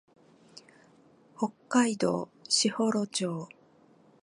[1.37, 3.47] 北海道士幌町